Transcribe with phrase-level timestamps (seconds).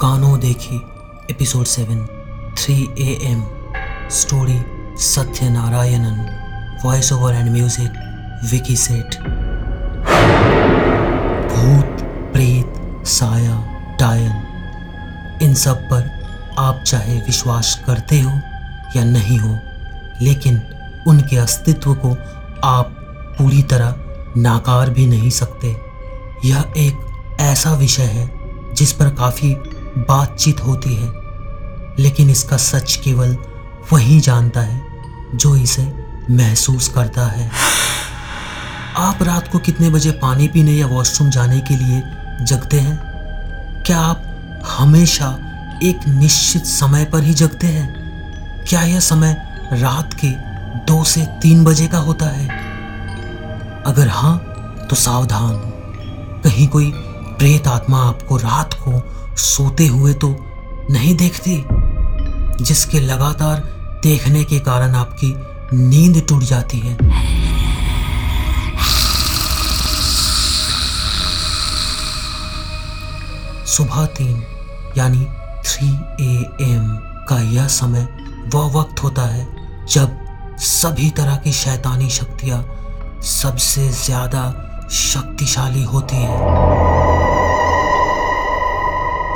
[0.00, 0.76] कानो देखी
[1.30, 2.04] episode seven
[2.58, 3.42] three A M
[4.10, 4.58] story
[4.96, 6.18] Satya Narayanan
[6.84, 7.96] voice over and music
[8.50, 9.16] Vicky Seth.
[11.48, 12.74] भूत, प्रेत,
[13.08, 13.56] साया,
[14.00, 16.08] डायन, इन सब पर
[16.58, 18.30] आप चाहे विश्वास करते हो
[18.96, 19.58] या नहीं हो,
[20.22, 20.60] लेकिन
[21.08, 22.16] उनके अस्तित्व को
[22.64, 22.94] आप
[23.38, 25.76] पूरी तरह नाकार भी नहीं सकते।
[26.44, 28.30] यह एक ऐसा विषय है
[28.74, 29.54] जिस पर काफ़ी
[29.98, 31.12] बातचीत होती है,
[31.98, 33.36] लेकिन इसका सच केवल
[33.92, 34.82] वही जानता है
[35.34, 35.82] जो इसे
[36.30, 37.50] महसूस करता है।
[38.96, 42.02] आप रात को कितने बजे पानी पीने या वॉशरूम जाने के लिए
[42.44, 42.98] जगते हैं?
[43.86, 44.22] क्या आप
[44.78, 45.38] हमेशा
[45.82, 48.64] एक निश्चित समय पर ही जगते हैं?
[48.68, 49.36] क्या यह समय
[49.72, 50.28] रात के
[50.84, 52.48] दो से तीन बजे का होता है?
[53.86, 54.38] अगर हाँ
[54.90, 55.54] तो सावधान
[56.44, 56.92] कहीं कोई
[57.38, 59.00] प्रेत आत्मा आपको रात को
[59.38, 60.28] सोते हुए तो
[60.90, 61.56] नहीं देखती,
[62.60, 63.60] जिसके लगातार
[64.02, 65.34] देखने के कारण आपकी
[65.72, 66.96] नींद टूट जाती है।
[73.68, 74.42] सुबह तीन,
[74.96, 75.24] यानी
[75.64, 75.88] थ्री
[76.20, 76.88] ए एम
[77.28, 78.08] का यह समय
[78.54, 79.46] वह वक्त होता है
[79.86, 82.62] जब सभी तरह की शैतानी शक्तियाँ
[83.30, 84.44] सबसे ज़्यादा
[84.92, 86.87] शक्तिशाली होती है।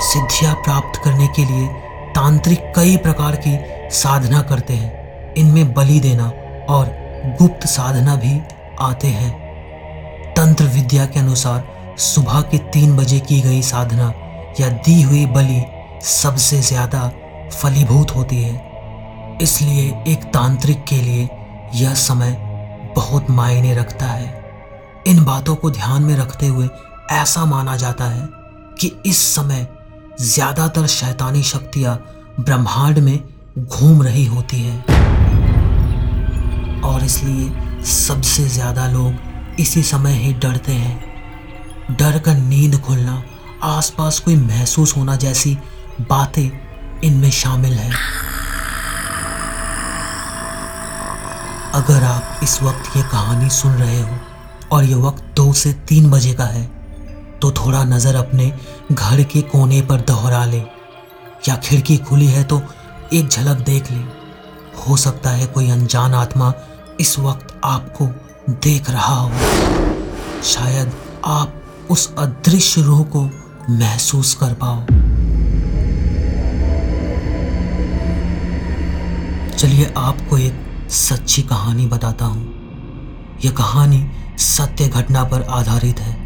[0.02, 1.66] सिद्धियाँ प्राप्त करने के लिए
[2.14, 3.58] तांत्रिक कई प्रकार की
[3.90, 6.24] साधना करते हैं। इनमें बलि देना
[6.68, 6.90] और
[7.38, 8.40] गुप्त साधना भी
[8.80, 9.30] आते हैं।
[10.34, 14.12] तंत्र विद्या के अनुसार सुबह के तीन बजे की गई साधना
[14.60, 15.62] या दी हुई बलि
[16.02, 17.08] सबसे ज़्यादा
[17.52, 21.28] फलीभूत होती है। इसलिए एक तांत्रिक के लिए
[21.74, 22.36] यह समय
[22.96, 24.32] बहुत मायने रखता है।
[25.06, 26.68] इन बातों को ध्यान में रखते हुए
[27.12, 28.28] ऐसा माना जाता है
[28.80, 29.66] कि इस समय
[30.22, 31.94] ज़्यादातर शैतानी शक्तियाँ
[32.40, 33.18] ब्रह्मांड में
[33.58, 34.76] घूम रही होती है।
[36.82, 43.22] और इसलिए सबसे ज़्यादा लोग इसी समय ही डरते हैं। डर कर नींद खुलना,
[43.62, 45.56] आसपास कोई महसूस होना जैसी
[46.02, 46.50] बातें
[47.04, 47.90] इनमें शामिल है।
[51.74, 54.16] अगर आप इस वक्त ये कहानी सुन रहे हो
[54.72, 56.64] और ये वक्त दो से तीन बजे का है
[57.42, 58.52] तो थोड़ा नज़र अपने
[58.92, 60.62] घर के कोने पर दोहरा ले।
[61.48, 62.60] या खिड़की खुली है तो
[63.12, 63.98] एक झलक देख ले।
[64.82, 66.52] हो सकता है कोई अनजान आत्मा
[67.00, 68.06] इस वक्त आपको
[68.50, 69.30] देख रहा हो।
[70.42, 70.92] शायद
[71.24, 73.22] आप उस अदृश्य रूह को
[73.70, 74.80] महसूस कर पाओ।
[79.56, 84.06] चलिए आपको एक सच्ची कहानी बताता हूँ। यह कहानी
[84.38, 86.21] सत्य घटना पर आधारित है।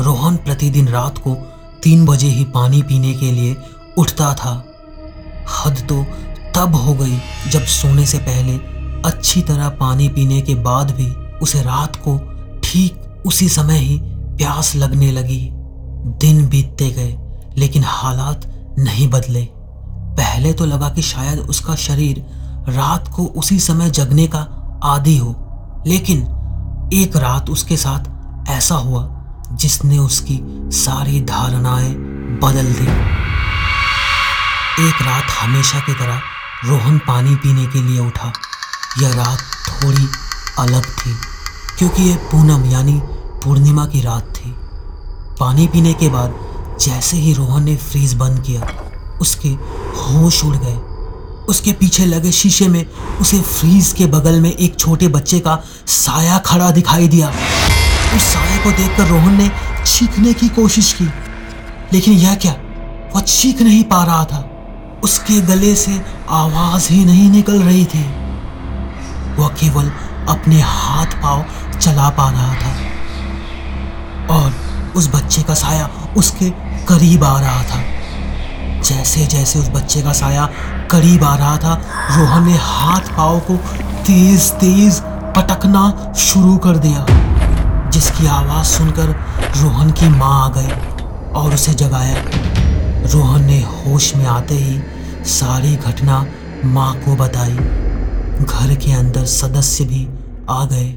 [0.00, 1.34] रोहन प्रतिदिन रात को
[1.82, 3.56] तीन बजे ही पानी पीने के लिए
[3.98, 4.52] उठता था।
[5.56, 6.04] हद तो
[6.54, 7.18] तब हो गई
[7.50, 8.56] जब सोने से पहले
[9.08, 12.18] अच्छी तरह पानी पीने के बाद भी उसे रात को
[12.64, 15.48] ठीक उसी समय ही प्यास लगने लगी।
[16.18, 17.16] दिन बीतते गए,
[17.56, 18.46] लेकिन हालात
[18.78, 19.48] नहीं बदले।
[20.16, 22.24] पहले तो लगा कि शायद उसका शरीर
[22.68, 24.38] रात को उसी समय जगने का
[24.84, 25.34] आदि हो,
[25.86, 26.18] लेकिन
[26.94, 29.02] एक रात उसके साथ ऐसा हुआ
[29.52, 30.40] जिसने उसकी
[30.74, 31.94] सारी धारणाएँ
[32.42, 32.86] बदल दी।
[34.88, 36.20] एक रात हमेशा की तरह
[36.64, 38.32] रोहन पानी पीने के लिए उठा।
[39.02, 40.06] यह रात थोड़ी
[40.58, 41.14] अलग थी,
[41.78, 43.00] क्योंकि यह पूनम यानी
[43.44, 44.54] पूर्णिमा की रात थी।
[45.40, 46.34] पानी पीने के बाद
[46.80, 48.68] जैसे ही रोहन ने फ्रीज बंद किया,
[49.20, 50.76] उसके होश उड़ गए।
[51.48, 52.84] उसके पीछे लगे शीशे में
[53.20, 57.32] उसे फ्रीज के बगल में एक छोटे बच्चे का साया खड़ा दिखाई दिया।
[58.16, 59.50] उस साया को देखकर रोहन ने
[59.86, 61.04] चीखने की कोशिश की।
[61.92, 62.52] लेकिन यह क्या?
[63.14, 64.50] वह चीख नहीं पा रहा था।
[65.02, 68.02] उसके गले से आवाज़ ही नहीं निकल रही थी।
[69.36, 69.92] वह केवल
[70.28, 71.44] अपने हाथ पाँव
[71.78, 72.76] चला पा रहा था।
[74.34, 74.54] और
[74.96, 76.50] उस बच्चे का साया उसके
[76.84, 77.82] करीब आ रहा था।
[78.80, 80.46] जैसे जैसे उस बच्चे का साया
[80.90, 81.74] करीब आ रहा था,
[82.16, 83.56] रोहन ने हाथ पाव को
[84.06, 87.25] तेज तेज पटकना शुरू कर दिया।
[87.96, 89.10] जिसकी आवाज़ सुनकर
[89.56, 90.72] रोहन की माँ आ गई
[91.32, 92.16] और उसे जगाया।
[93.12, 94.80] रोहन ने होश में आते ही
[95.24, 96.26] सारी घटना
[96.64, 97.54] माँ को बताई।
[98.38, 100.06] घर के अंदर सदस्य भी
[100.50, 100.88] आ गए।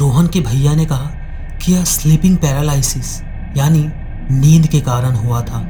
[0.00, 1.10] रोहन के भैया ने कहा
[1.56, 3.20] कि यह स्लीपिंग पैरालिसिस
[3.56, 3.84] यानी
[4.30, 5.62] नींद के कारण हुआ था।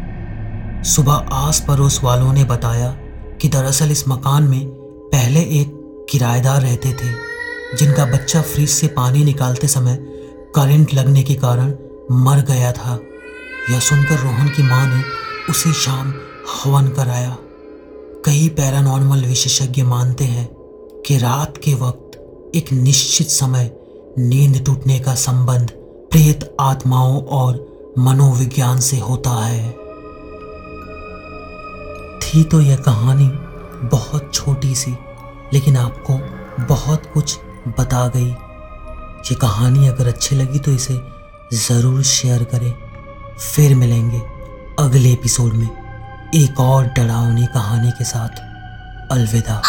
[0.86, 2.90] सुबह आस पड़ोस वालों ने बताया
[3.40, 4.66] कि दरअसल इस मकान में
[5.12, 5.72] पहले एक
[6.10, 7.10] किराएदार रहते थे,
[7.76, 9.98] जिनका बच्चा फ्रिज से पानी निकालते समय
[10.56, 11.72] करंट लगने के कारण
[12.10, 12.98] मर गया था।
[13.70, 15.02] यह सुनकर रोहन की माँ ने
[15.50, 16.14] उसी शाम
[16.54, 17.36] हवन कराया।
[18.24, 20.48] कई पैरानॉर्मल विशेषज्ञ मानते हैं
[21.06, 23.70] कि रात के वक्त एक निश्चित समय
[24.18, 25.70] नींद टूटने का संबंध
[26.10, 27.64] प्रेत आत्माओं और
[27.98, 29.70] मनोविज्ञान से होता है।
[32.20, 33.28] थी तो यह कहानी
[33.88, 34.96] बहुत छोटी सी,
[35.52, 36.18] लेकिन आपको
[36.64, 37.38] बहुत कुछ
[37.78, 38.34] बता गई।
[39.30, 41.00] ये कहानी अगर अच्छी लगी तो इसे
[41.52, 42.72] ज़रूर शेयर करें।
[43.38, 44.20] फिर मिलेंगे
[44.78, 48.40] अगले एपिसोड में एक और डरावनी कहानी के साथ।
[49.12, 49.62] अलविदा।